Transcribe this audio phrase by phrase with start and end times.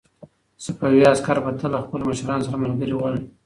[0.63, 3.15] صفوي عسکر به تل له خپلو مشرانو سره ملګري ول.